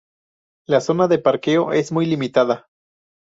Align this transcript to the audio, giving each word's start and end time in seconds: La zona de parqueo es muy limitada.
La 0.65 0.81
zona 0.81 1.07
de 1.07 1.19
parqueo 1.19 1.73
es 1.73 1.91
muy 1.91 2.07
limitada. 2.07 2.65